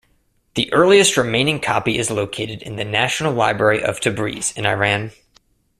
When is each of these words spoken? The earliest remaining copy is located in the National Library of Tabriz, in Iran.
The 0.55 0.73
earliest 0.73 1.15
remaining 1.15 1.59
copy 1.59 1.99
is 1.99 2.09
located 2.09 2.63
in 2.63 2.75
the 2.75 2.83
National 2.83 3.33
Library 3.33 3.83
of 3.83 3.99
Tabriz, 3.99 4.51
in 4.57 4.65
Iran. 4.65 5.11